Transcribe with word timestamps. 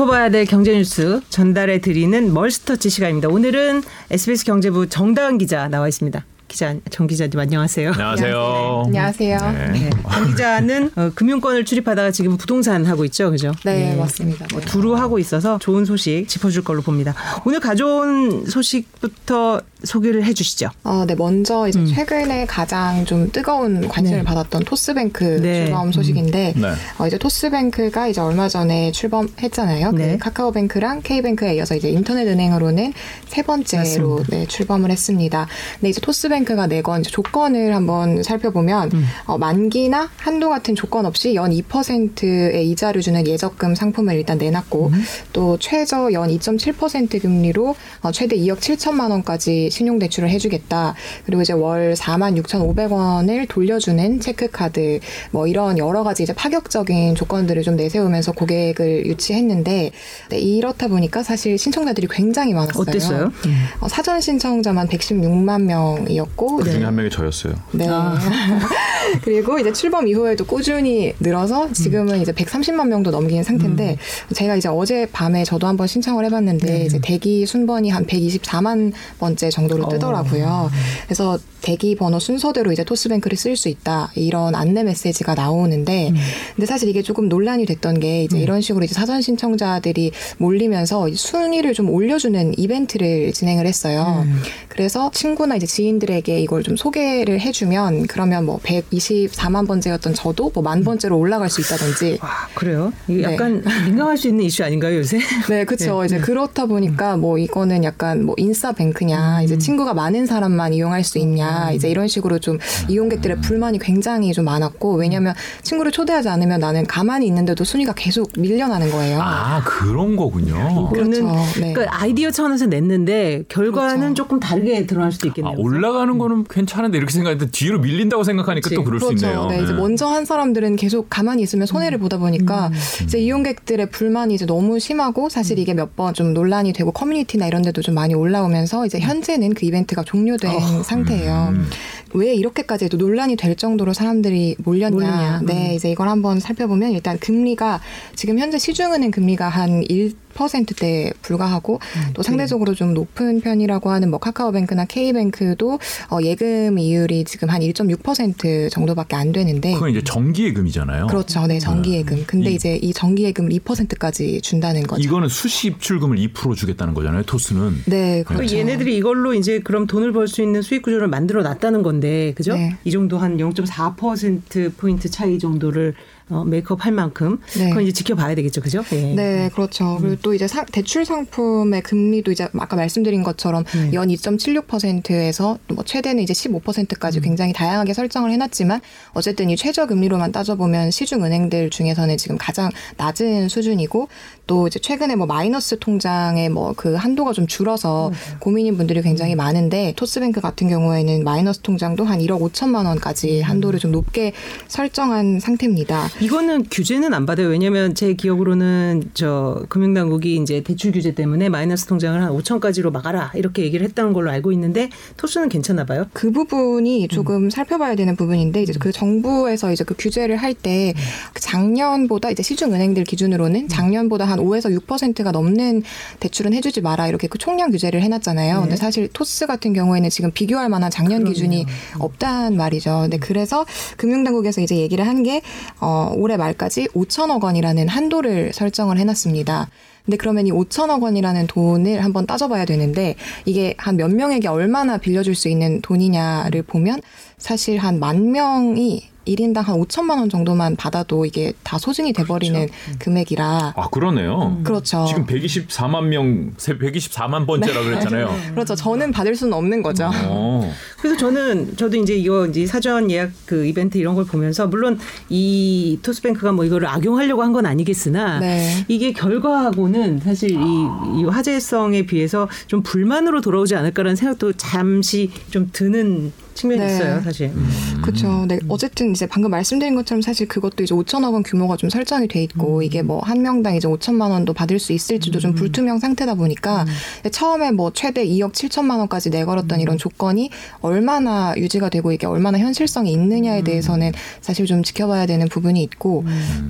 짚어봐야 0.00 0.30
될 0.30 0.46
경제 0.46 0.74
뉴스 0.74 1.20
전달해 1.28 1.78
드리는 1.78 2.32
멀스터치 2.32 2.88
시간입니다. 2.88 3.28
오늘은 3.28 3.82
SBS 4.10 4.46
경제부 4.46 4.88
정다은 4.88 5.36
기자 5.36 5.68
나와 5.68 5.88
있습니다. 5.88 6.24
기자 6.50 6.74
정 6.90 7.06
기자님 7.06 7.38
안녕하세요. 7.38 7.92
안녕하세요. 7.92 8.82
안녕하세요. 8.86 9.38
네. 9.72 9.90
정 10.12 10.26
기자는 10.26 10.90
어, 10.96 11.10
금융권을 11.14 11.64
출입하다가 11.64 12.10
지금 12.10 12.36
부동산 12.36 12.84
하고 12.84 13.04
있죠, 13.04 13.30
그죠? 13.30 13.52
네, 13.64 13.94
맞습니다. 13.94 14.46
뭐 14.52 14.60
두루 14.60 14.96
하고 14.96 15.20
있어서 15.20 15.58
좋은 15.58 15.84
소식 15.84 16.26
짚어줄 16.26 16.64
걸로 16.64 16.82
봅니다. 16.82 17.14
오늘 17.46 17.60
가져온 17.60 18.46
소식부터 18.46 19.60
소개를 19.84 20.24
해주시죠. 20.24 20.70
어, 20.82 21.04
네, 21.06 21.14
먼저 21.14 21.68
이제 21.68 21.78
음. 21.78 21.86
최근에 21.86 22.46
가장 22.46 23.04
좀 23.06 23.30
뜨거운 23.30 23.86
관심을 23.88 24.18
네. 24.18 24.24
받았던 24.24 24.64
토스뱅크 24.64 25.24
네. 25.40 25.66
출범 25.66 25.92
소식인데, 25.92 26.54
네. 26.56 26.72
어, 26.98 27.06
이제 27.06 27.16
토스뱅크가 27.16 28.08
이제 28.08 28.20
얼마 28.20 28.48
전에 28.48 28.92
출범했잖아요. 28.92 29.92
네. 29.92 30.12
그 30.12 30.18
카카오뱅크랑 30.18 31.02
K뱅크에 31.02 31.54
이어서 31.54 31.76
이제 31.76 31.88
인터넷은행으로는 31.90 32.92
세 33.28 33.42
번째로. 33.42 34.24
네, 34.28 34.46
출범을 34.46 34.90
했습니다. 34.90 35.46
근데 35.74 35.88
이제 35.90 36.00
토스뱅크 36.00 36.39
가 36.44 36.66
내건 36.66 37.00
이제 37.00 37.10
조건을 37.10 37.74
한번 37.74 38.22
살펴보면 38.22 38.90
음. 38.92 39.04
어, 39.26 39.38
만기나 39.38 40.08
한도 40.16 40.48
같은 40.48 40.74
조건 40.74 41.06
없이 41.06 41.34
연 41.34 41.50
2%의 41.50 42.68
이자를 42.70 43.02
주는 43.02 43.26
예적금 43.26 43.74
상품을 43.74 44.14
일단 44.14 44.38
내놨고 44.38 44.86
음. 44.88 45.02
또 45.32 45.58
최저 45.58 46.12
연 46.12 46.28
2.7% 46.28 47.20
금리로 47.20 47.76
어, 48.02 48.12
최대 48.12 48.36
2억 48.36 48.58
7천만 48.58 49.10
원까지 49.10 49.70
신용 49.70 49.98
대출을 49.98 50.30
해주겠다. 50.30 50.94
그리고 51.26 51.42
이제 51.42 51.52
월 51.52 51.94
4만 51.94 52.40
6,500원을 52.42 53.46
돌려주는 53.48 54.20
체크카드 54.20 55.00
뭐 55.30 55.46
이런 55.46 55.78
여러 55.78 56.02
가지 56.02 56.22
이제 56.22 56.32
파격적인 56.32 57.14
조건들을 57.14 57.62
좀 57.62 57.76
내세우면서 57.76 58.32
고객을 58.32 59.06
유치했는데 59.06 59.90
네, 60.30 60.38
이렇다 60.38 60.88
보니까 60.88 61.22
사실 61.22 61.58
신청자들이 61.58 62.08
굉장히 62.10 62.54
많았어요. 62.54 62.82
어땠어요? 62.82 63.32
어, 63.80 63.88
사전 63.88 64.20
신청자만 64.20 64.88
116만 64.88 65.62
명이었고 65.62 66.29
그 66.36 66.64
중에 66.64 66.78
네. 66.78 66.84
한 66.84 66.94
명이 66.94 67.10
저였어요. 67.10 67.54
네. 67.72 67.86
아. 67.88 68.18
그리고 69.22 69.58
이제 69.58 69.72
출범 69.72 70.06
이후에도 70.06 70.44
꾸준히 70.44 71.14
늘어서 71.20 71.72
지금은 71.72 72.20
이제 72.20 72.32
130만 72.32 72.88
명도 72.88 73.10
넘긴 73.10 73.42
상태인데 73.42 73.96
제가 74.34 74.56
이제 74.56 74.68
어제 74.68 75.06
밤에 75.10 75.44
저도 75.44 75.66
한번 75.66 75.86
신청을 75.86 76.24
해봤는데 76.26 76.66
네. 76.66 76.84
이제 76.84 77.00
대기 77.02 77.46
순번이 77.46 77.90
한 77.90 78.06
124만 78.06 78.92
번째 79.18 79.50
정도로 79.50 79.88
뜨더라고요. 79.88 80.70
그래서 81.06 81.38
대기 81.62 81.94
번호 81.94 82.18
순서대로 82.18 82.72
이제 82.72 82.84
토스뱅크를 82.84 83.36
쓸 83.36 83.56
수 83.56 83.68
있다 83.68 84.10
이런 84.14 84.54
안내 84.54 84.82
메시지가 84.82 85.34
나오는데 85.34 86.12
근데 86.54 86.66
사실 86.66 86.88
이게 86.88 87.02
조금 87.02 87.28
논란이 87.28 87.66
됐던 87.66 88.00
게 88.00 88.24
이제 88.24 88.38
이런 88.38 88.60
식으로 88.60 88.84
이제 88.84 88.94
사전 88.94 89.20
신청자들이 89.20 90.12
몰리면서 90.38 91.08
이 91.08 91.14
순위를 91.14 91.74
좀 91.74 91.90
올려주는 91.90 92.58
이벤트를 92.58 93.32
진행을 93.32 93.66
했어요. 93.66 94.24
그래서 94.68 95.10
친구나 95.12 95.56
이제 95.56 95.66
지인들 95.66 96.10
에게 96.20 96.40
이걸 96.40 96.62
좀 96.62 96.76
소개를 96.76 97.40
해주면 97.40 98.06
그러면 98.06 98.44
뭐 98.44 98.58
124만 98.58 99.66
번째였던 99.66 100.14
저도 100.14 100.50
뭐 100.54 100.60
만 100.62 100.84
번째로 100.84 101.18
올라갈 101.18 101.48
수 101.48 101.60
있다든지 101.62 102.18
와 102.22 102.28
그래요? 102.54 102.92
이게 103.08 103.26
네. 103.26 103.32
약간 103.32 103.64
민감할 103.86 104.16
수 104.18 104.28
있는 104.28 104.44
이슈 104.44 104.62
아닌가요 104.62 104.98
요새? 104.98 105.18
네, 105.48 105.64
그렇죠. 105.64 106.00
네, 106.00 106.06
이제 106.06 106.16
네. 106.16 106.22
그렇다 106.22 106.66
보니까 106.66 107.16
뭐 107.16 107.38
이거는 107.38 107.82
약간 107.84 108.24
뭐 108.24 108.34
인싸뱅크냐, 108.38 109.42
이제 109.42 109.56
친구가 109.58 109.94
많은 109.94 110.26
사람만 110.26 110.74
이용할 110.74 111.02
수 111.04 111.18
있냐, 111.18 111.72
이제 111.72 111.88
이런 111.88 112.08
식으로 112.08 112.38
좀 112.38 112.58
이용객들의 112.88 113.40
불만이 113.40 113.78
굉장히 113.78 114.32
좀 114.32 114.44
많았고, 114.44 114.94
왜냐면 114.96 115.34
친구를 115.62 115.92
초대하지 115.92 116.28
않으면 116.28 116.60
나는 116.60 116.86
가만히 116.86 117.26
있는데도 117.26 117.64
순위가 117.64 117.94
계속 117.94 118.30
밀려나는 118.36 118.90
거예요. 118.90 119.18
아 119.22 119.62
그런 119.64 120.16
거군요. 120.16 120.88
그렇죠. 120.90 121.10
이거는 121.10 121.36
네. 121.60 121.72
그러니까 121.72 122.00
아이디어 122.02 122.30
차원에서 122.30 122.66
냈는데 122.66 123.44
결과는 123.48 123.98
그렇죠. 124.00 124.14
조금 124.14 124.40
다르게 124.40 124.86
드러날 124.86 125.10
수도 125.12 125.26
아, 125.26 125.28
있겠네요. 125.28 125.54
올라가는 125.58 126.09
거는 126.18 126.44
괜찮은데 126.44 126.98
이렇게 126.98 127.12
생각했는데 127.12 127.50
뒤로 127.52 127.78
밀린다고 127.80 128.24
생각하니까 128.24 128.64
그치. 128.64 128.74
또 128.74 128.84
그럴 128.84 129.00
수 129.00 129.06
그렇죠. 129.06 129.26
있네요. 129.26 129.46
네, 129.46 129.62
이제 129.62 129.72
네. 129.72 129.78
먼저 129.78 130.06
한 130.06 130.24
사람들은 130.24 130.76
계속 130.76 131.08
가만히 131.10 131.42
있으면 131.42 131.66
손해를 131.66 131.98
보다 131.98 132.18
보니까 132.18 132.70
이제 133.04 133.18
이용객들의 133.18 133.90
불만이 133.90 134.34
이제 134.34 134.46
너무 134.46 134.78
심하고 134.78 135.28
사실 135.28 135.58
이게 135.58 135.74
몇 135.74 135.90
번 135.96 136.14
좀 136.14 136.34
논란이 136.34 136.72
되고 136.72 136.92
커뮤니티나 136.92 137.46
이런 137.46 137.62
데도 137.62 137.82
좀 137.82 137.94
많이 137.94 138.14
올라오면서 138.14 138.86
이제 138.86 138.98
현재는 139.00 139.54
그 139.54 139.66
이벤트가 139.66 140.02
종료된 140.02 140.82
상태예요. 140.82 141.48
음. 141.52 141.66
왜 142.14 142.34
이렇게까지 142.34 142.88
또 142.88 142.96
논란이 142.96 143.36
될 143.36 143.54
정도로 143.56 143.92
사람들이 143.92 144.56
몰렸냐. 144.58 144.94
몰리냐. 144.94 145.40
네, 145.46 145.70
음. 145.70 145.74
이제 145.74 145.90
이걸 145.90 146.08
한번 146.08 146.40
살펴보면 146.40 146.90
일단 146.92 147.18
금리가 147.18 147.80
지금 148.16 148.38
현재 148.38 148.58
시중은행 148.58 149.10
금리가 149.12 149.50
한1% 149.50 150.14
대에 150.48 151.12
불과하고 151.22 151.80
또 152.14 152.22
상대적으로 152.22 152.74
좀 152.74 152.94
높은 152.94 153.40
편이라고 153.40 153.90
하는 153.90 154.10
뭐 154.10 154.18
카카오뱅크나 154.18 154.84
K뱅크도 154.86 155.78
어, 156.10 156.18
예금 156.22 156.78
이율이 156.78 157.24
지금 157.24 157.50
한 157.50 157.60
1.6% 157.60 158.70
정도밖에 158.70 159.16
안 159.16 159.32
되는데 159.32 159.74
그건 159.74 159.90
이제 159.90 160.02
정기예금이잖아요. 160.02 161.06
그렇죠. 161.08 161.46
네, 161.46 161.58
정기예금. 161.58 162.24
근데 162.26 162.50
이- 162.52 162.54
이제 162.54 162.76
이 162.76 162.92
정기예금을 162.92 163.50
2%까지 163.52 164.40
준다는 164.40 164.82
거죠. 164.84 165.02
이거는 165.02 165.28
수시 165.28 165.68
입출금을 165.68 166.16
2% 166.18 166.56
주겠다는 166.56 166.94
거잖아요. 166.94 167.22
토스는. 167.24 167.82
네, 167.86 168.22
그 168.26 168.34
그렇죠. 168.34 168.56
얘네들이 168.56 168.96
이걸로 168.96 169.34
이제 169.34 169.58
그럼 169.60 169.86
돈을 169.86 170.12
벌 170.12 170.28
수 170.30 170.42
있는 170.42 170.62
수익 170.62 170.82
구조를 170.82 171.08
만들어 171.08 171.42
놨다는 171.42 171.82
건데, 171.82 172.32
그죠? 172.36 172.54
네. 172.54 172.76
이 172.84 172.90
정도 172.92 173.18
한 173.18 173.36
0.4% 173.38 174.76
포인트 174.76 175.10
차이 175.10 175.38
정도를 175.38 175.94
어, 176.30 176.44
메이크업 176.44 176.84
할 176.84 176.92
만큼 176.92 177.38
네. 177.58 177.68
그건 177.70 177.82
이제 177.82 177.92
지켜봐야 177.92 178.34
되겠죠, 178.34 178.60
그죠? 178.60 178.82
예. 178.92 179.14
네, 179.14 179.50
그렇죠. 179.52 179.98
그리고 180.00 180.16
또 180.22 180.32
이제 180.34 180.46
상- 180.48 180.64
대출 180.66 181.04
상품의 181.04 181.82
금리도 181.82 182.32
이제 182.32 182.48
아까 182.58 182.76
말씀드린 182.76 183.22
것처럼 183.22 183.64
네. 183.74 183.92
연 183.94 184.08
2.76%에서 184.08 185.58
뭐 185.68 185.84
최대는 185.84 186.22
이제 186.22 186.32
15%까지 186.32 187.20
굉장히 187.20 187.52
다양하게 187.52 187.94
설정을 187.94 188.30
해놨지만 188.32 188.80
어쨌든 189.12 189.50
이 189.50 189.56
최저 189.56 189.86
금리로만 189.86 190.32
따져보면 190.32 190.90
시중 190.90 191.24
은행들 191.24 191.70
중에서는 191.70 192.16
지금 192.16 192.38
가장 192.38 192.70
낮은 192.96 193.48
수준이고 193.48 194.08
또 194.46 194.66
이제 194.66 194.78
최근에 194.78 195.16
뭐 195.16 195.26
마이너스 195.26 195.78
통장의 195.78 196.48
뭐 196.48 196.70
그 196.76 196.94
한도가 196.94 197.32
좀 197.32 197.46
줄어서 197.46 198.10
고민인 198.38 198.76
분들이 198.76 199.02
굉장히 199.02 199.34
많은데 199.34 199.92
토스뱅크 199.96 200.40
같은 200.40 200.68
경우에는 200.68 201.24
마이너스 201.24 201.60
통장도 201.60 202.04
한 202.04 202.20
1억 202.20 202.40
5천만 202.40 202.86
원까지 202.86 203.40
한도를 203.42 203.80
좀 203.80 203.90
높게 203.90 204.32
설정한 204.68 205.40
상태입니다. 205.40 206.08
이거는 206.20 206.66
규제는 206.70 207.14
안 207.14 207.24
받아요. 207.24 207.48
왜냐하면 207.48 207.94
제 207.94 208.12
기억으로는 208.14 209.10
저 209.14 209.64
금융당국이 209.68 210.36
이제 210.36 210.62
대출 210.62 210.92
규제 210.92 211.14
때문에 211.14 211.48
마이너스 211.48 211.86
통장을 211.86 212.20
한 212.22 212.30
5천까지로 212.32 212.90
막아라 212.92 213.32
이렇게 213.34 213.62
얘기를 213.62 213.86
했다는 213.86 214.12
걸로 214.12 214.30
알고 214.30 214.52
있는데 214.52 214.90
토스는 215.16 215.48
괜찮나 215.48 215.84
봐요. 215.86 216.06
그 216.12 216.30
부분이 216.30 217.08
조금 217.08 217.48
살펴봐야 217.48 217.94
되는 217.94 218.16
부분인데 218.16 218.62
이제 218.62 218.72
그 218.78 218.92
정부에서 218.92 219.72
이제 219.72 219.84
그 219.84 219.94
규제를 219.98 220.36
할 220.36 220.50
때 220.60 220.92
작년보다 221.38 222.30
이제 222.30 222.42
시중 222.42 222.74
은행들 222.74 223.04
기준으로는 223.04 223.68
작년보다 223.68 224.24
한 224.26 224.40
5에서 224.40 224.76
6%가 224.80 225.30
넘는 225.30 225.82
대출은 226.18 226.52
해주지 226.54 226.80
마라 226.82 227.06
이렇게 227.08 227.28
그 227.28 227.38
총량 227.38 227.70
규제를 227.70 228.02
해놨잖아요. 228.02 228.56
네. 228.56 228.60
근데 228.60 228.76
사실 228.76 229.08
토스 229.12 229.46
같은 229.46 229.72
경우에는 229.72 230.10
지금 230.10 230.32
비교할 230.32 230.68
만한 230.68 230.90
작년 230.90 231.20
그러네요. 231.20 231.32
기준이 231.32 231.66
없단 231.98 232.56
말이죠. 232.56 233.02
근데 233.02 233.18
그래서 233.18 233.64
금융당국에서 233.96 234.60
이제 234.60 234.76
얘기를 234.76 235.06
한게 235.06 235.40
어, 235.80 236.09
올해 236.16 236.36
말까지 236.36 236.88
5천억 236.88 237.42
원이라는 237.44 237.88
한도를 237.88 238.52
설정을 238.52 238.98
해놨습니다. 238.98 239.68
근데 240.04 240.16
그러면 240.16 240.46
이 240.46 240.50
5천억 240.52 241.02
원이라는 241.02 241.46
돈을 241.46 242.02
한번 242.02 242.26
따져봐야 242.26 242.64
되는데 242.64 243.14
이게 243.44 243.74
한 243.76 243.96
몇 243.96 244.10
명에게 244.10 244.48
얼마나 244.48 244.96
빌려줄 244.98 245.34
수 245.34 245.48
있는 245.48 245.80
돈이냐를 245.82 246.62
보면 246.62 247.00
사실 247.38 247.78
한 247.78 247.98
만 248.00 248.32
명이 248.32 249.08
1인당 249.26 249.62
한 249.64 249.76
5천만 249.80 250.18
원 250.18 250.28
정도만 250.28 250.76
받아도 250.76 251.24
이게 251.26 251.52
다 251.62 251.78
소진이 251.78 252.12
돼버리는 252.14 252.68
금액이라 252.98 253.74
아 253.76 253.88
그러네요. 253.90 254.60
그렇죠. 254.64 255.04
지금 255.06 255.26
124만 255.26 256.04
명, 256.06 256.54
124만 256.56 257.46
번째라 257.46 257.82
그랬잖아요. 257.82 258.34
그렇죠. 258.54 258.74
저는 258.74 259.12
받을 259.12 259.34
수는 259.36 259.52
없는 259.52 259.82
거죠. 259.82 260.10
어. 260.24 260.72
그래서 260.98 261.16
저는 261.16 261.76
저도 261.76 261.96
이제 261.98 262.14
이거 262.16 262.46
이제 262.46 262.66
사전 262.66 263.10
예약 263.10 263.30
그 263.46 263.66
이벤트 263.66 263.98
이런 263.98 264.14
걸 264.14 264.24
보면서 264.24 264.66
물론 264.66 264.98
이 265.28 265.98
토스뱅크가 266.02 266.52
뭐 266.52 266.64
이거를 266.64 266.88
악용하려고 266.88 267.42
한 267.42 267.50
건 267.50 267.66
아니겠으나 267.66 268.38
네. 268.38 268.84
이게 268.86 269.12
결과하고는 269.12 270.20
사실 270.20 270.52
이, 270.52 270.54
이 270.54 271.24
화제성에 271.24 272.06
비해서 272.06 272.48
좀 272.68 272.80
불만으로 272.82 273.40
돌아오지 273.40 273.74
않을까라는 273.74 274.14
생각도 274.14 274.52
잠시 274.52 275.32
좀 275.50 275.68
드는 275.72 276.32
측면이 276.54 276.80
네. 276.80 276.86
있어요, 276.94 277.20
사실. 277.22 277.48
음. 277.48 277.68
그렇죠. 278.02 278.44
네. 278.46 278.58
어쨌든 278.68 279.09
이제 279.12 279.26
방금 279.26 279.50
말씀드린 279.50 279.94
것처럼 279.94 280.20
사실 280.22 280.46
그것도 280.48 280.82
이제 280.82 280.94
5천억 280.94 281.32
원 281.32 281.42
규모가 281.42 281.76
좀 281.76 281.88
설정이 281.90 282.28
돼 282.28 282.42
있고 282.42 282.78
음. 282.78 282.82
이게 282.82 283.02
뭐 283.02 283.20
한 283.30 283.42
명당 283.42 283.76
이제 283.76 283.86
5천만 283.86 284.30
원도 284.30 284.52
받을 284.52 284.78
수 284.78 284.92
있을지도 284.92 285.38
좀 285.38 285.54
불투명 285.54 285.98
상태다 285.98 286.34
보니까 286.34 286.84
음. 287.24 287.30
처음에 287.30 287.70
뭐 287.70 287.92
최대 287.92 288.26
2억 288.26 288.52
7천만 288.52 288.98
원까지 288.98 289.30
내걸었던 289.30 289.80
이런 289.80 289.98
조건이 289.98 290.50
얼마나 290.80 291.54
유지가 291.56 291.88
되고 291.88 292.10
이게 292.12 292.26
얼마나 292.26 292.58
현실성이 292.58 293.14
음. 293.14 293.22
있느냐에 293.22 293.62
대해서는 293.62 294.12
사실 294.40 294.66
좀 294.66 294.82
지켜봐야 294.82 295.26
되는 295.26 295.48
부분이 295.48 295.82
있고 295.84 296.24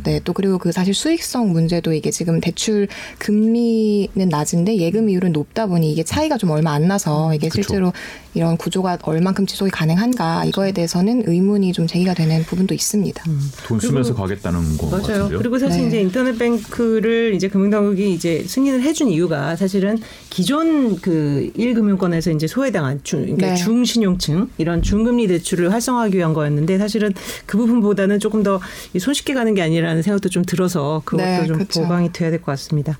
네. 0.04 0.20
또 0.24 0.32
그리고 0.32 0.58
그 0.58 0.72
사실 0.72 0.92
수익성 0.92 1.52
문제도 1.52 1.92
이게 1.92 2.10
지금 2.10 2.40
대출 2.40 2.88
금리는 3.18 4.28
낮은데 4.28 4.76
예금 4.76 5.08
이율은 5.08 5.32
높다 5.32 5.66
보니 5.66 5.90
이게 5.90 6.02
차이가 6.02 6.36
좀 6.36 6.50
얼마 6.50 6.72
안 6.72 6.88
나서 6.88 7.34
이게 7.34 7.48
그쵸. 7.48 7.62
실제로 7.62 7.92
이런 8.34 8.56
구조가 8.56 8.98
얼만큼 9.02 9.46
지속이 9.46 9.70
가능한가 9.70 10.44
이거에 10.44 10.72
대해서는 10.72 11.24
의문이 11.26 11.72
좀 11.72 11.86
제기가 11.86 12.14
되는 12.14 12.29
부분도 12.44 12.74
있습니다. 12.74 13.24
돈 13.66 13.80
쓰면서 13.80 14.14
가겠다는 14.14 14.76
거 14.78 14.86
맞아요. 14.88 15.02
같은데요. 15.02 15.38
그리고 15.38 15.58
사실 15.58 15.82
네. 15.82 15.88
이제 15.88 16.00
인터넷 16.00 16.38
뱅크를 16.38 17.34
이제 17.34 17.48
금융당국이 17.48 18.12
이제 18.12 18.44
승인을 18.46 18.82
해준 18.82 19.08
이유가 19.08 19.56
사실은 19.56 19.98
기존 20.30 21.00
그 21.00 21.50
1금융권에서 21.56 22.34
이제 22.34 22.46
소외당한 22.46 23.00
중, 23.02 23.22
그러니까 23.22 23.48
네. 23.48 23.54
중신용층 23.56 24.50
이런 24.58 24.82
중금리 24.82 25.26
대출을 25.26 25.72
활성화하기 25.72 26.16
위한 26.16 26.32
거였는데 26.34 26.78
사실은 26.78 27.12
그 27.46 27.58
부분보다는 27.58 28.18
조금 28.20 28.42
더 28.42 28.60
손쉽게 28.98 29.34
가는 29.34 29.54
게 29.54 29.62
아니라는 29.62 30.02
생각도 30.02 30.28
좀 30.28 30.44
들어서 30.44 31.02
그것도 31.04 31.24
네, 31.24 31.46
좀 31.46 31.56
그렇죠. 31.56 31.82
보강이 31.82 32.12
돼야 32.12 32.30
될 32.30 32.40
것 32.40 32.46
같습니다. 32.52 32.96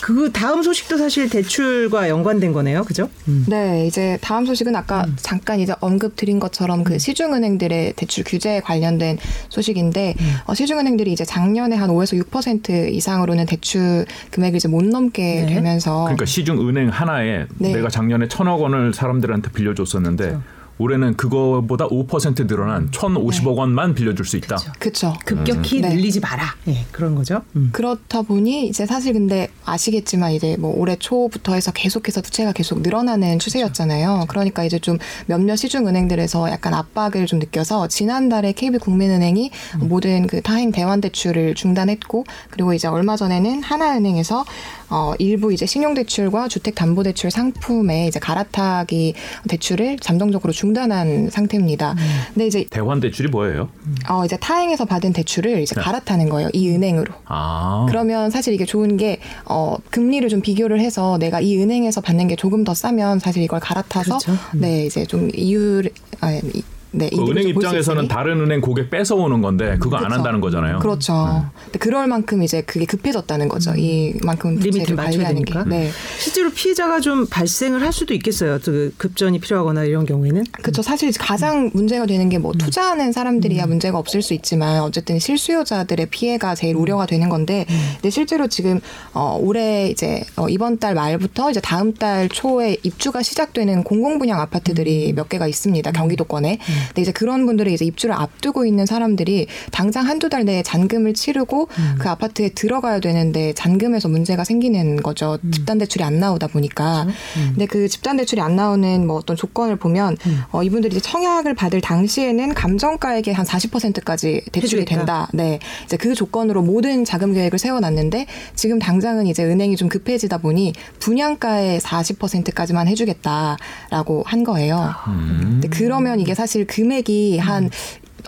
그 0.00 0.30
다음 0.30 0.62
소식도 0.62 0.98
사실 0.98 1.28
대출과 1.30 2.08
연관된 2.08 2.52
거네요, 2.52 2.84
그죠? 2.84 3.08
네, 3.48 3.86
이제 3.86 4.18
다음 4.20 4.44
소식은 4.44 4.76
아까 4.76 5.04
음. 5.04 5.16
잠깐 5.16 5.58
이제 5.58 5.74
언급 5.80 6.16
드린 6.16 6.38
것처럼 6.38 6.84
그 6.84 6.98
시중은행들의 6.98 7.94
대출 7.94 8.24
규제에 8.24 8.60
관련된 8.60 9.18
소식인데 9.48 10.14
음. 10.18 10.34
어, 10.46 10.54
시중은행들이 10.54 11.12
이제 11.12 11.24
작년에 11.24 11.76
한 11.76 11.90
5에서 11.90 12.22
6% 12.24 12.92
이상으로는 12.92 13.46
대출 13.46 14.04
금액을 14.30 14.56
이제 14.56 14.68
못 14.68 14.84
넘게 14.84 15.46
네. 15.46 15.54
되면서 15.54 16.04
그러니까 16.04 16.26
시중 16.26 16.68
은행 16.68 16.88
하나에 16.88 17.46
네. 17.58 17.72
내가 17.72 17.88
작년에 17.88 18.28
천억 18.28 18.60
원을 18.60 18.92
사람들한테 18.92 19.50
빌려줬었는데 19.52 20.24
그렇죠. 20.24 20.42
올해는 20.78 21.16
그거보다 21.16 21.88
5% 21.88 22.46
늘어난 22.46 22.90
1,050억 22.90 23.56
원만 23.56 23.94
빌려줄 23.94 24.26
수 24.26 24.36
있다. 24.36 24.56
그렇죠. 24.78 25.14
급격히 25.24 25.80
네. 25.80 25.88
늘리지 25.94 26.20
마라. 26.20 26.54
예, 26.68 26.84
그런 26.92 27.14
거죠. 27.14 27.42
음. 27.56 27.70
그렇다 27.72 28.22
보니 28.22 28.66
이제 28.66 28.84
사실 28.84 29.14
근데 29.14 29.48
아시겠지만 29.64 30.32
이제 30.32 30.56
뭐 30.58 30.74
올해 30.76 30.96
초부터 30.96 31.54
해서 31.54 31.72
계속해서 31.72 32.20
부채가 32.20 32.52
계속 32.52 32.82
늘어나는 32.82 33.38
추세였잖아요. 33.38 34.26
그러니까 34.28 34.64
이제 34.64 34.78
좀 34.78 34.98
몇몇 35.26 35.56
시중 35.56 35.88
은행들에서 35.88 36.50
약간 36.50 36.74
압박을 36.74 37.26
좀 37.26 37.38
느껴서 37.38 37.88
지난달에 37.88 38.52
KB국민은행이 38.52 39.50
모든 39.80 40.26
그 40.26 40.42
타행 40.42 40.72
대환 40.72 41.00
대출을 41.00 41.54
중단했고 41.54 42.24
그리고 42.50 42.74
이제 42.74 42.86
얼마 42.86 43.16
전에는 43.16 43.62
하나은행에서 43.62 44.44
어 44.88 45.14
일부 45.18 45.52
이제 45.52 45.66
신용대출과 45.66 46.48
주택담보대출 46.48 47.30
상품의 47.30 48.08
이제 48.08 48.20
갈아타기 48.20 49.14
대출을 49.48 49.98
잠정적으로 49.98 50.52
중 50.52 50.65
단한 50.72 51.30
상태입니다. 51.30 51.94
근데 52.34 52.46
이제 52.46 52.64
대환 52.70 53.00
대출이 53.00 53.28
뭐예요? 53.28 53.68
어 54.08 54.24
이제 54.24 54.36
타행에서 54.36 54.84
받은 54.84 55.12
대출을 55.12 55.60
이제 55.62 55.74
네. 55.74 55.80
갈아타는 55.80 56.28
거예요. 56.28 56.48
이 56.52 56.68
은행으로. 56.70 57.12
아. 57.26 57.86
그러면 57.88 58.30
사실 58.30 58.54
이게 58.54 58.64
좋은 58.64 58.96
게 58.96 59.20
어, 59.44 59.76
금리를 59.90 60.28
좀 60.28 60.40
비교를 60.40 60.80
해서 60.80 61.18
내가 61.18 61.40
이 61.40 61.56
은행에서 61.60 62.00
받는 62.00 62.28
게 62.28 62.36
조금 62.36 62.64
더 62.64 62.74
싸면 62.74 63.18
사실 63.18 63.42
이걸 63.42 63.60
갈아타서 63.60 64.18
그렇죠. 64.18 64.32
음. 64.54 64.60
네 64.60 64.86
이제 64.86 65.04
좀 65.04 65.30
이율 65.34 65.90
아, 66.20 66.32
이- 66.32 66.62
네, 66.96 67.10
그 67.10 67.30
은행 67.30 67.48
입장에서는. 67.48 68.08
다른 68.08 68.40
은행 68.40 68.60
고객 68.60 68.88
뺏어오는 68.90 69.42
건데 69.42 69.76
그거 69.78 69.96
안 69.96 70.04
그쵸. 70.04 70.14
한다는 70.14 70.40
거잖아요. 70.40 70.78
그렇죠. 70.78 71.44
근데 71.64 71.78
그럴 71.78 72.06
만큼 72.06 72.42
이제 72.42 72.62
그게 72.62 72.86
급해졌다는 72.86 73.48
거죠. 73.48 73.74
이만큼 73.76 74.50
음. 74.50 74.54
리미트를 74.56 74.70
부채를 74.70 74.96
맞춰야 74.96 75.24
관리하는 75.24 75.44
되니까. 75.44 75.64
게. 75.64 75.70
네. 75.70 75.90
실제로 76.18 76.50
피해자가 76.50 77.00
좀 77.00 77.26
발생을 77.26 77.82
할 77.82 77.92
수도 77.92 78.14
있겠어요. 78.14 78.58
그 78.64 78.94
급전이 78.96 79.38
필요하거나 79.40 79.84
이런 79.84 80.06
경우에는. 80.06 80.44
그렇죠. 80.52 80.82
사실 80.82 81.12
가장 81.18 81.70
문제가 81.74 82.06
되는 82.06 82.28
게뭐 82.28 82.52
음. 82.52 82.58
투자하는 82.58 83.12
사람들이야 83.12 83.66
문제가 83.66 83.98
없을 83.98 84.22
수 84.22 84.32
있지만 84.34 84.80
어쨌든 84.80 85.18
실수요자들의 85.18 86.06
피해가 86.06 86.54
제일 86.54 86.76
우려가 86.76 87.06
되는 87.06 87.28
건데, 87.28 87.66
음. 87.68 87.90
근데 87.94 88.10
실제로 88.10 88.46
지금 88.46 88.80
어 89.12 89.38
올해 89.40 89.88
이제 89.88 90.22
어 90.36 90.48
이번 90.48 90.78
달 90.78 90.94
말부터 90.94 91.50
이제 91.50 91.60
다음 91.60 91.92
달 91.92 92.28
초에 92.28 92.76
입주가 92.82 93.22
시작되는 93.22 93.84
공공분양 93.84 94.40
아파트들이 94.40 95.10
음. 95.10 95.14
몇 95.16 95.28
개가 95.28 95.46
있습니다. 95.46 95.92
경기도권에. 95.92 96.58
근데 96.88 97.02
이제 97.02 97.12
그런 97.12 97.46
분들이 97.46 97.74
이제 97.74 97.84
입주를 97.84 98.14
앞두고 98.14 98.66
있는 98.66 98.86
사람들이 98.86 99.46
당장 99.72 100.06
한두 100.06 100.28
달 100.28 100.44
내에 100.44 100.62
잔금을 100.62 101.14
치르고 101.14 101.68
음. 101.78 101.94
그 101.98 102.08
아파트에 102.08 102.50
들어가야 102.50 103.00
되는데 103.00 103.52
잔금에서 103.54 104.08
문제가 104.08 104.44
생기는 104.44 104.96
거죠. 105.02 105.38
음. 105.42 105.50
집단 105.50 105.78
대출이 105.78 106.04
안 106.04 106.18
나오다 106.18 106.48
보니까. 106.48 107.04
그렇죠. 107.04 107.18
근데 107.34 107.66
그 107.66 107.88
집단 107.88 108.16
대출이 108.16 108.40
안 108.40 108.56
나오는 108.56 109.06
뭐 109.06 109.16
어떤 109.16 109.36
조건을 109.36 109.76
보면 109.76 110.16
음. 110.26 110.42
어, 110.52 110.62
이분들이 110.62 110.96
이제 110.96 111.00
청약을 111.00 111.54
받을 111.54 111.80
당시에는 111.80 112.54
감정가액의 112.54 113.34
한 113.34 113.44
40%까지 113.44 114.42
대출이 114.52 114.82
해주겠다. 114.82 114.96
된다. 114.96 115.28
네. 115.32 115.58
이제 115.84 115.96
그 115.96 116.14
조건으로 116.14 116.62
모든 116.62 117.04
자금 117.04 117.32
계획을 117.32 117.58
세워놨는데 117.58 118.26
지금 118.54 118.78
당장은 118.78 119.26
이제 119.26 119.44
은행이 119.44 119.76
좀 119.76 119.88
급해지다 119.88 120.38
보니 120.38 120.72
분양가의 121.00 121.80
40%까지만 121.80 122.88
해주겠다라고 122.88 124.24
한 124.26 124.44
거예요. 124.44 124.94
음. 125.08 125.58
근데 125.60 125.68
그러면 125.68 126.20
이게 126.20 126.34
사실 126.34 126.65
금액이 126.66 127.38
한 127.38 127.70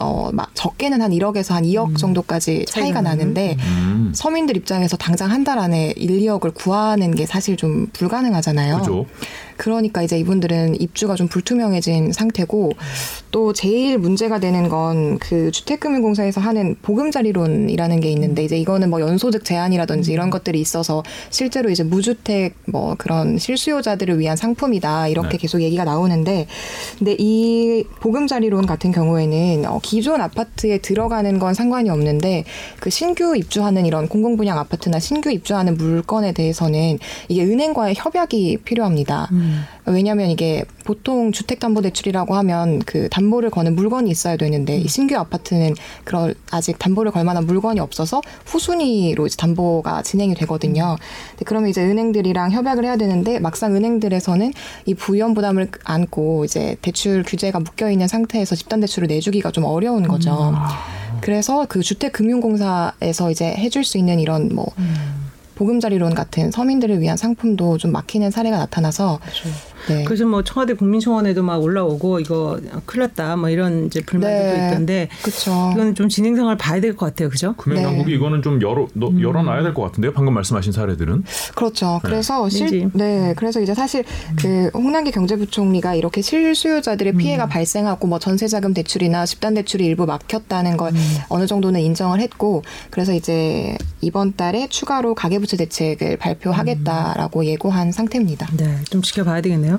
어, 0.01 0.31
막 0.33 0.51
적게는 0.55 1.03
한 1.03 1.11
1억에서 1.11 1.55
한 1.55 1.65
2억 1.65 1.97
정도까지 1.99 2.67
차이가 2.69 2.81
차이가 2.87 3.01
나는? 3.01 3.19
나는데 3.35 3.57
음. 3.59 4.13
서민들 4.15 4.57
입장에서 4.57 4.97
당장 4.97 5.31
한 5.33 5.43
달 5.45 5.59
안에 5.59 5.95
1, 5.97 6.21
2억을 6.21 6.55
구하는 6.55 7.15
게 7.15 7.27
사실 7.27 7.57
좀 7.57 7.87
불가능하잖아요. 7.93 8.79
그죠. 8.79 9.07
그러니까 9.59 10.03
이제 10.03 10.19
이분들은 10.19 10.81
입주가 10.81 11.15
좀 11.15 11.29
불투명해진 11.29 12.13
상태고 12.13 12.73
또 13.31 13.53
제일 13.53 13.99
문제가 13.99 14.41
되는 14.41 14.71
건 14.71 15.19
그 15.19 15.51
주택금융공사에서 15.51 16.41
하는 16.41 16.77
보금자리론이라는 16.83 18.01
게 18.01 18.11
있는데 18.13 18.45
이제 18.45 18.57
이거는 18.57 18.91
뭐 18.91 19.01
연소득 19.01 19.45
제한이라든지 19.45 20.13
이런 20.13 20.31
것들이 20.31 20.61
있어서 20.61 21.03
실제로 21.31 21.71
이제 21.71 21.83
무주택 21.83 22.55
뭐 22.67 22.95
그런 22.97 23.39
실수요자들을 23.39 24.19
위한 24.19 24.37
상품이다 24.37 25.09
이렇게 25.09 25.31
네. 25.31 25.37
계속 25.39 25.61
얘기가 25.61 25.85
나오는데 25.85 26.47
근데 26.99 27.17
이 27.19 27.85
보금자리론 28.01 28.67
같은 28.67 28.93
경우에는 28.93 29.67
어, 29.67 29.81
기존 29.83 30.21
아파트에 30.21 30.79
들어가는 30.79 31.39
건 31.39 31.55
상관이 31.55 31.91
없는데 31.91 32.45
그 32.81 32.91
신규 32.91 33.37
입주하는 33.37 33.87
이런 33.87 34.09
공공분양 34.09 34.59
아파트나 34.59 34.99
신규 34.99 35.31
입주하는 35.31 35.77
물건에 35.77 36.33
대해서는 36.33 36.99
이게 37.29 37.45
은행과의 37.45 37.95
협약이 37.97 38.59
필요합니다. 38.65 39.29
왜냐하면 39.87 40.31
이게 40.31 40.65
보통 40.85 41.33
주택담보대출이라고 41.33 42.35
하면 42.37 42.81
그 42.81 43.09
담보를 43.09 43.51
거는 43.51 43.75
물건이 43.75 44.11
있어야 44.11 44.37
되는데 44.37 44.79
이 44.79 44.89
신규 44.89 45.17
아파트는 45.17 45.75
그런 46.05 46.35
아직 46.51 46.79
담보를 46.79 47.13
걸 47.13 47.25
만한 47.25 47.47
물건이 47.47 47.81
없어서 47.81 48.21
후순위로 48.47 49.27
이제 49.27 49.37
담보가 49.37 50.03
진행이 50.03 50.35
되거든요. 50.35 50.97
그러면 51.45 51.71
이제 51.71 51.83
은행들이랑 51.83 52.53
협약을 52.53 52.85
해야 52.85 52.97
되는데 52.97 53.39
막상 53.39 53.75
은행들에서는 53.75 54.53
이 54.87 54.95
부연 54.95 55.35
부담을 55.35 55.71
안고 55.85 56.45
이제 56.45 56.77
대출 56.83 57.23
규제가 57.27 57.61
묶여 57.61 57.91
있는 57.91 58.09
상태에서 58.09 58.55
집단 58.55 58.81
대출을 58.81 59.09
내주기가 59.09 59.51
좀 59.51 59.65
어려운 59.65 60.07
거죠. 60.07 60.55
그래서 61.21 61.67
그 61.69 61.81
주택금융공사에서 61.83 63.31
이제 63.31 63.47
해줄 63.47 63.85
수 63.85 63.99
있는 63.99 64.21
이런 64.21 64.51
뭐 64.55 64.67
보금자리론 65.59 66.15
같은 66.15 66.53
서민들을 66.53 67.01
위한 67.01 67.17
상품도 67.17 67.79
좀 67.79 67.91
막히는 67.91 68.31
사례가 68.31 68.57
나타나서 68.59 69.19
네. 69.89 70.05
그래서 70.05 70.25
뭐 70.27 70.43
청와대 70.45 70.75
국민청원에도 70.75 71.43
막 71.43 71.63
올라오고 71.63 72.21
이거 72.21 72.59
큰일 72.87 73.03
났다 73.07 73.37
뭐 73.37 73.49
이런 73.51 73.87
이제 73.87 74.01
불만들도 74.03 74.57
네. 74.57 74.69
있던데 74.69 75.09
그렇죠. 75.23 75.71
이건 75.75 75.95
좀 75.95 76.09
진행 76.09 76.37
상을 76.37 76.55
봐야 76.57 76.81
될 76.81 76.97
것 76.97 77.07
같아요. 77.07 77.29
그죠? 77.29 77.55
금융 77.57 77.83
당국이 77.83 78.11
네. 78.11 78.17
이거는 78.17 78.43
좀 78.43 78.61
열어 78.63 78.87
너- 78.95 79.13
열어놔야 79.21 79.63
될 79.63 79.75
것 79.75 79.83
같은데요. 79.83 80.13
방금 80.13 80.35
말씀하신 80.35 80.73
사례들은. 80.73 81.25
그렇죠. 81.55 82.01
그래서 82.03 82.43
왠지. 82.43 82.59
실, 82.59 82.91
네, 82.95 83.35
그래서 83.37 83.61
이제 83.61 83.75
사실 83.75 84.05
그 84.41 84.71
홍남기 84.75 85.11
경제부총리가 85.11 85.95
이렇게 85.95 86.23
실수요자들의 86.23 87.15
피해가 87.15 87.47
발생하고 87.47 88.07
뭐 88.07 88.19
전세자금 88.19 88.75
대출이나 88.75 89.27
집단 89.27 89.55
대출이 89.55 89.85
일부 89.85 90.07
막혔다는 90.07 90.77
걸 90.77 90.93
어느 91.29 91.47
정도는 91.47 91.81
인정을 91.81 92.21
했고, 92.21 92.63
그래서 92.91 93.13
이제 93.13 93.77
이번 94.01 94.35
달에 94.37 94.67
추가로 94.69 95.15
가계부채 95.15 95.57
대책을 95.57 96.17
발표하겠다라고 96.19 97.45
예고한 97.45 97.93
상태입니다. 97.93 98.49
네, 98.57 98.77
좀 98.91 99.03
지켜봐야 99.03 99.41
되겠네요. 99.41 99.78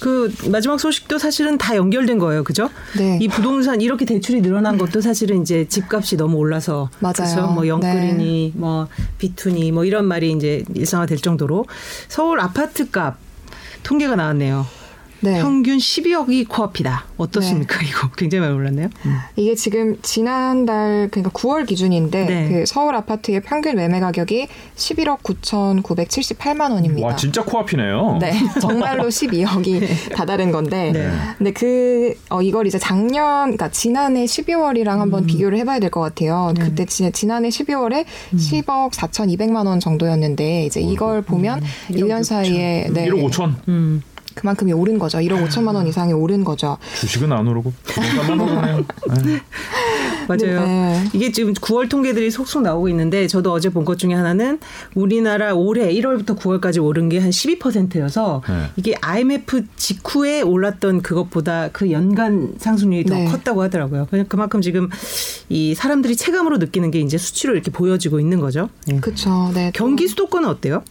그 0.00 0.32
마지막 0.50 0.78
소식도 0.78 1.18
사실은 1.18 1.58
다 1.58 1.76
연결된 1.76 2.18
거예요, 2.18 2.44
그죠? 2.44 2.70
네. 2.96 3.18
이 3.20 3.28
부동산 3.28 3.80
이렇게 3.80 4.04
대출이 4.04 4.42
늘어난 4.42 4.78
것도 4.78 5.00
사실은 5.00 5.42
이제 5.42 5.66
집값이 5.68 6.16
너무 6.16 6.36
올라서 6.36 6.90
맞아요. 7.00 7.12
그래서 7.14 7.46
뭐 7.48 7.66
영끌이니 7.66 8.52
뭐 8.56 8.88
비투니 9.18 9.72
뭐 9.72 9.84
이런 9.84 10.06
말이 10.06 10.32
이제 10.32 10.64
일상화 10.74 11.06
될 11.06 11.18
정도로 11.18 11.66
서울 12.08 12.40
아파트값 12.40 13.16
통계가 13.82 14.16
나왔네요. 14.16 14.66
네. 15.22 15.40
평균 15.40 15.78
12억이 15.78 16.48
코앞이다. 16.48 17.04
어떻습니까? 17.16 17.80
이거 17.82 18.10
굉장히 18.16 18.40
많이 18.46 18.54
올랐네요. 18.56 18.88
음. 19.06 19.16
이게 19.36 19.54
지금 19.54 19.96
지난달 20.02 21.08
그러니까 21.10 21.30
9월 21.30 21.66
기준인데 21.66 22.24
네. 22.24 22.48
그 22.48 22.66
서울 22.66 22.94
아파트의 22.96 23.40
평균 23.42 23.76
매매 23.76 24.00
가격이 24.00 24.48
11억 24.76 25.22
9,978만 25.22 26.72
원입니다. 26.72 27.06
와 27.06 27.16
진짜 27.16 27.44
코앞이네요. 27.44 28.18
네, 28.20 28.32
정말로 28.60 29.04
12억이 29.04 29.86
다다른 30.16 30.50
건데, 30.50 30.90
네. 30.92 31.10
근데 31.38 31.52
그 31.52 32.14
어, 32.30 32.42
이걸 32.42 32.66
이제 32.66 32.78
작년, 32.78 33.42
그러니까 33.44 33.70
지난해 33.70 34.24
12월이랑 34.24 34.98
한번 34.98 35.26
비교를 35.26 35.58
해봐야 35.58 35.78
될 35.78 35.90
것 35.92 36.00
같아요. 36.00 36.48
음. 36.50 36.54
네. 36.54 36.64
그때 36.64 36.84
지, 36.86 37.10
지난해 37.12 37.48
12월에 37.50 38.04
10억 38.34 38.92
4,200만 38.92 39.66
원 39.66 39.78
정도였는데 39.78 40.64
이제 40.64 40.80
이걸 40.80 41.20
보면 41.22 41.60
음. 41.60 41.94
일억 41.94 42.08
1년 42.08 42.24
사이에 42.24 42.88
네, 42.92 43.08
1억 43.08 43.30
5천. 43.30 44.00
음. 44.32 44.34
그만큼이 44.34 44.72
오른 44.72 44.98
거죠. 44.98 45.18
1억 45.18 45.46
5천만 45.48 45.74
원 45.74 45.86
이상이 45.86 46.12
오른 46.12 46.44
거죠. 46.44 46.78
주식은 47.00 47.32
안 47.32 47.46
오르고 47.46 47.72
부동산만 47.84 48.40
오르네요. 48.40 48.76
네. 49.24 49.40
맞아요. 50.28 50.64
네. 50.64 51.04
이게 51.12 51.32
지금 51.32 51.52
9월 51.54 51.88
통계들이 51.90 52.30
속속 52.30 52.62
나오고 52.62 52.88
있는데 52.90 53.26
저도 53.26 53.52
어제 53.52 53.68
본 53.68 53.82
것 53.84 53.98
중에 53.98 54.14
하나는 54.14 54.60
우리나라 54.94 55.54
올해 55.54 55.92
1월부터 55.92 56.38
9월까지 56.38 56.82
오른 56.82 57.08
게 57.08 57.18
한 57.22 57.30
12%여서 57.30 58.42
네. 58.48 58.66
이게 58.76 58.94
IMF 59.00 59.64
직후에 59.76 60.40
올랐던 60.42 61.02
그것보다 61.02 61.68
그 61.72 61.90
연간 61.92 62.54
상승률이 62.58 63.04
더 63.04 63.14
네. 63.14 63.24
컸다고 63.26 63.62
하더라고요. 63.62 64.06
그냥 64.10 64.26
그만큼 64.28 64.60
지금 64.60 64.88
이 65.48 65.74
사람들이 65.74 66.16
체감으로 66.16 66.58
느끼는 66.58 66.90
게 66.90 67.00
이제 67.00 67.18
수치로 67.18 67.54
이렇게 67.54 67.70
보여지고 67.70 68.18
있는 68.20 68.40
거죠. 68.40 68.68
예. 68.90 68.96
그렇죠. 69.00 69.50
네. 69.54 69.70
경기 69.74 70.08
수도권은 70.08 70.48
어때요? 70.48 70.82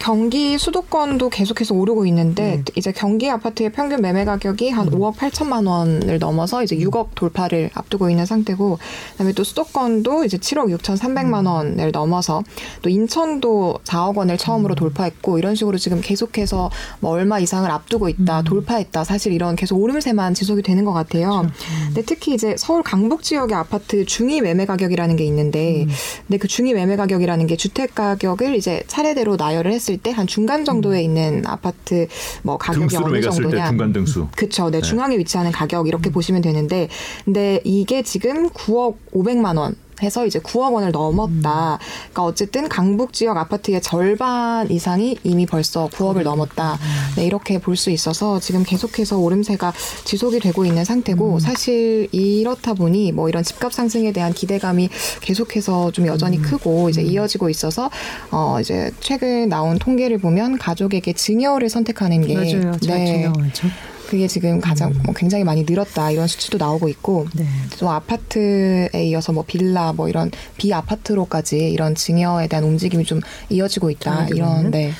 경기 0.00 0.56
수도권도 0.56 1.28
계속해서 1.28 1.74
오르고 1.74 2.06
있는데 2.06 2.56
음. 2.56 2.64
이제 2.74 2.90
경기 2.90 3.28
아파트의 3.28 3.70
평균 3.70 4.00
매매 4.00 4.24
가격이 4.24 4.70
한 4.70 4.88
5억 4.90 5.16
8천만 5.16 5.68
원을 5.68 6.18
넘어서 6.18 6.62
이제 6.62 6.74
6억 6.76 7.08
돌파를 7.14 7.70
앞두고 7.74 8.08
있는 8.08 8.24
상태고 8.24 8.78
그다음에 9.12 9.32
또 9.34 9.44
수도권도 9.44 10.24
이제 10.24 10.38
7억 10.38 10.74
6천 10.74 10.96
3백만 10.96 11.46
원을 11.46 11.92
넘어서 11.92 12.42
또 12.80 12.88
인천도 12.88 13.80
4억 13.84 14.16
원을 14.16 14.38
처음으로 14.38 14.74
돌파했고 14.74 15.38
이런 15.38 15.54
식으로 15.54 15.76
지금 15.76 16.00
계속해서 16.00 16.70
뭐 17.00 17.10
얼마 17.10 17.38
이상을 17.38 17.70
앞두고 17.70 18.08
있다 18.08 18.40
돌파했다 18.42 19.04
사실 19.04 19.34
이런 19.34 19.54
계속 19.54 19.76
오름세만 19.76 20.32
지속이 20.32 20.62
되는 20.62 20.86
것 20.86 20.94
같아요. 20.94 21.46
근데 21.88 22.02
특히 22.02 22.32
이제 22.32 22.54
서울 22.56 22.82
강북 22.82 23.22
지역의 23.22 23.54
아파트 23.54 24.06
중위 24.06 24.40
매매 24.40 24.64
가격이라는 24.64 25.16
게 25.16 25.24
있는데 25.24 25.86
근데 26.26 26.38
그 26.38 26.48
중위 26.48 26.72
매매 26.72 26.96
가격이라는 26.96 27.46
게 27.46 27.56
주택 27.56 27.94
가격을 27.94 28.54
이제 28.54 28.82
차례대로 28.86 29.36
나열을 29.36 29.72
했을 29.72 29.89
때 29.98 30.10
한 30.10 30.26
중간 30.26 30.64
정도에 30.64 31.02
있는 31.02 31.46
아파트 31.46 32.06
뭐 32.42 32.56
가격이 32.58 32.96
어느 32.96 33.12
매겼을 33.12 33.36
때 33.44 33.50
정도냐. 33.50 33.68
중간 33.68 33.92
등수. 33.92 34.28
그쵸. 34.36 34.70
네, 34.70 34.80
중앙에 34.80 35.16
위치하는 35.18 35.52
가격 35.52 35.88
이렇게 35.88 36.10
보시면 36.10 36.42
되는데, 36.42 36.88
근데 37.24 37.60
이게 37.64 38.02
지금 38.02 38.48
9억 38.50 38.96
500만 39.12 39.56
원. 39.56 39.76
해서 40.02 40.26
이제 40.26 40.38
9억 40.38 40.72
원을 40.74 40.92
넘었다. 40.92 41.78
그러니까 42.10 42.24
어쨌든 42.24 42.68
강북 42.68 43.12
지역 43.12 43.36
아파트의 43.36 43.82
절반 43.82 44.70
이상이 44.70 45.18
이미 45.24 45.46
벌써 45.46 45.88
9억을 45.88 46.22
넘었다. 46.22 46.78
네, 47.16 47.24
이렇게 47.26 47.58
볼 47.58 47.80
수 47.80 47.90
있어서 47.90 48.38
지금 48.40 48.62
계속해서 48.62 49.16
오름세가 49.18 49.72
지속이 50.04 50.40
되고 50.40 50.66
있는 50.66 50.84
상태고 50.84 51.38
사실 51.38 52.08
이렇다 52.12 52.74
보니 52.74 53.12
뭐 53.12 53.28
이런 53.30 53.42
집값 53.42 53.72
상승에 53.72 54.12
대한 54.12 54.34
기대감이 54.34 54.90
계속해서 55.22 55.92
좀 55.92 56.06
여전히 56.06 56.42
크고 56.42 56.90
이제 56.90 57.00
이어지고 57.00 57.48
있어서 57.48 57.88
어 58.30 58.58
이제 58.60 58.90
최근 59.00 59.48
나온 59.48 59.78
통계를 59.78 60.18
보면 60.18 60.58
가족에게 60.58 61.14
증여를 61.14 61.70
선택하는 61.70 62.20
게 62.26 62.34
맞아요. 62.34 62.76
잘 62.80 62.98
네, 62.98 63.06
중요하죠. 63.30 63.68
그게 64.10 64.26
지금 64.26 64.60
가장 64.60 64.92
뭐 65.04 65.14
굉장히 65.14 65.44
많이 65.44 65.62
늘었다 65.62 66.10
이런 66.10 66.26
수치도 66.26 66.58
나오고 66.58 66.88
있고 66.88 67.28
네. 67.32 67.46
또 67.78 67.88
아파트에 67.90 68.90
이어서 69.04 69.32
뭐 69.32 69.44
빌라 69.46 69.92
뭐 69.92 70.08
이런 70.08 70.32
비아파트로까지 70.56 71.70
이런 71.70 71.94
증여에 71.94 72.48
대한 72.48 72.64
움직임이 72.64 73.04
좀 73.04 73.20
이어지고 73.50 73.88
있다 73.90 74.22
음, 74.24 74.28
이런 74.34 74.70
네. 74.72 74.92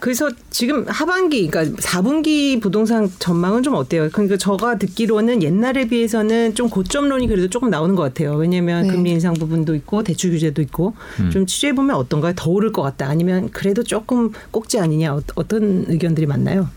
그래서 0.00 0.30
지금 0.50 0.84
하반기, 0.86 1.48
그러니까 1.48 1.76
4분기 1.80 2.60
부동산 2.60 3.10
전망은 3.18 3.62
좀 3.62 3.74
어때요? 3.74 4.08
그러니까 4.12 4.36
저가 4.36 4.78
듣기로는 4.78 5.42
옛날에 5.42 5.88
비해서는 5.88 6.54
좀 6.54 6.68
고점론이 6.68 7.26
그래도 7.26 7.48
조금 7.50 7.68
나오는 7.70 7.94
것 7.94 8.02
같아요. 8.02 8.34
왜냐하면 8.36 8.86
네. 8.86 8.92
금리 8.92 9.10
인상 9.10 9.34
부분도 9.34 9.74
있고 9.74 10.04
대출 10.04 10.30
규제도 10.30 10.62
있고 10.62 10.94
음. 11.20 11.30
좀 11.30 11.46
취재해 11.46 11.72
보면 11.74 11.96
어떤가요? 11.96 12.32
더 12.36 12.50
오를 12.50 12.70
것 12.72 12.82
같다. 12.82 13.08
아니면 13.08 13.50
그래도 13.52 13.82
조금 13.82 14.30
꼭지 14.50 14.78
아니냐? 14.78 15.14
어- 15.14 15.22
어떤 15.34 15.84
의견들이 15.88 16.26
많나요? 16.26 16.68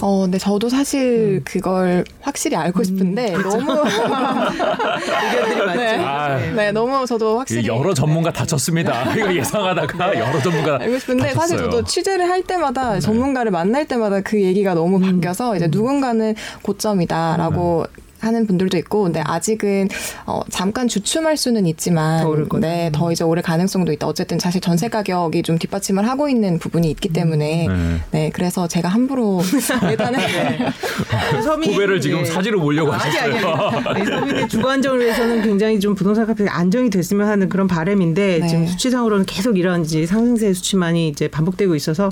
어, 0.00 0.22
근데 0.22 0.38
저도 0.38 0.68
사실 0.68 1.42
그걸 1.44 2.04
확실히 2.20 2.56
알고 2.56 2.84
싶은데 2.84 3.32
너무 3.32 3.72
의견들이 3.82 5.66
많죠. 5.66 5.80
네. 5.80 5.96
아, 6.04 6.38
네, 6.54 6.70
너무 6.72 7.04
저도 7.04 7.38
확실히 7.40 7.66
여러 7.66 7.92
전문가 7.92 8.32
다쳤습니다. 8.32 9.12
이거 9.14 9.34
예상하다가 9.34 10.18
여러 10.18 10.40
전문가 10.40 10.78
알고 10.80 10.98
싶은데 11.00 11.30
사실 11.34 11.56
다쳤어요. 11.56 11.70
저도 11.70 11.84
취재를 11.84 12.28
할 12.28 12.42
때마다 12.42 13.00
전문가를 13.00 13.50
만날 13.50 13.86
때마다 13.86 14.20
그 14.20 14.40
얘기가 14.40 14.74
너무 14.74 15.00
바뀌어서 15.00 15.56
이제 15.56 15.66
누군가는 15.68 16.34
고점이다라고 16.62 17.86
하는 18.20 18.46
분들도 18.46 18.76
있고, 18.78 19.04
근데 19.04 19.20
아직은 19.24 19.88
어, 20.26 20.40
잠깐 20.50 20.88
주춤할 20.88 21.36
수는 21.36 21.66
있지만, 21.66 22.22
더. 22.22 22.58
네, 22.58 22.90
더 22.92 23.12
이제 23.12 23.24
오를 23.24 23.42
가능성도 23.42 23.92
있다. 23.92 24.06
어쨌든 24.06 24.38
사실 24.38 24.60
전세 24.60 24.88
가격이 24.88 25.42
좀 25.42 25.58
뒷받침을 25.58 26.08
하고 26.08 26.28
있는 26.28 26.58
부분이 26.58 26.90
있기 26.90 27.10
때문에, 27.10 27.66
네. 27.68 28.00
네, 28.10 28.30
그래서 28.32 28.68
제가 28.68 28.88
함부로 28.88 29.40
일단은 29.90 30.18
서민 31.42 31.72
후배를 31.72 32.00
지금 32.00 32.22
네. 32.22 32.24
사지로 32.24 32.60
몰려고 32.60 32.92
아니 32.92 33.18
아니 33.18 33.34
하셨어요. 33.36 33.82
아니. 33.86 34.06
서민의 34.06 34.48
주거 34.48 34.70
안정을 34.70 35.00
위해서는 35.00 35.42
굉장히 35.42 35.80
좀 35.80 35.94
부동산 35.94 36.26
가격이 36.26 36.48
안정이 36.48 36.90
됐으면 36.90 37.28
하는 37.28 37.48
그런 37.48 37.66
바람인데 37.66 38.38
네. 38.40 38.46
지금 38.46 38.66
수치상으로는 38.66 39.26
계속 39.26 39.58
이런 39.58 39.84
이제 39.84 40.06
상승세 40.06 40.52
수치만이 40.52 41.08
이제 41.08 41.28
반복되고 41.28 41.74
있어서 41.74 42.10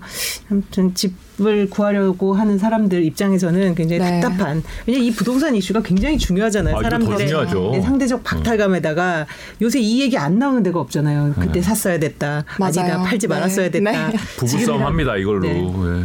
아무튼 0.50 0.94
집 0.94 1.25
을 1.38 1.68
구하려고 1.68 2.32
하는 2.32 2.56
사람들 2.56 3.04
입장에서는 3.04 3.74
굉장히 3.74 4.00
네. 4.00 4.20
답답한. 4.20 4.62
왜냐 4.86 4.98
이 4.98 5.10
부동산 5.10 5.54
이슈가 5.54 5.82
굉장히 5.82 6.16
중요하잖아요. 6.16 6.74
아, 6.78 6.82
사람들의. 6.82 7.26
네, 7.72 7.80
상대적 7.82 8.24
박탈감에다가 8.24 9.26
요새 9.60 9.78
이 9.78 10.00
얘기 10.00 10.16
안 10.16 10.38
나오는 10.38 10.62
데가 10.62 10.80
없잖아요. 10.80 11.34
그때 11.38 11.60
샀어야 11.60 11.98
됐다. 11.98 12.44
아니다 12.58 12.82
맞아요. 12.82 13.02
팔지 13.04 13.28
네. 13.28 13.34
말았어야 13.34 13.70
됐다. 13.70 14.08
네. 14.08 14.16
부부싸움 14.38 14.82
합니다 14.82 15.16
이걸로. 15.16 15.40
네. 15.40 15.60
예. 15.60 16.04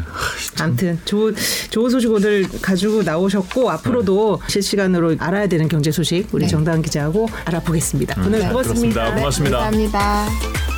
아무튼 0.62 1.00
좋은 1.06 1.34
좋은 1.70 1.90
소식 1.90 2.12
오늘 2.12 2.46
가지고 2.62 3.04
나오셨고 3.04 3.72
앞으로도 3.72 4.42
실시간으로 4.48 5.16
알아야 5.20 5.48
되는 5.48 5.70
경제 5.70 5.92
소식 5.92 6.28
우리 6.34 6.44
네. 6.44 6.50
정다은 6.50 6.82
기자하고 6.82 7.30
알아보겠습니다. 7.46 8.22
오늘 8.26 8.40
네, 8.40 8.50
고맙습니다. 8.50 9.12
그렇습니다. 9.12 9.16
고맙습니다. 9.16 9.58
감사합니다. 9.60 10.71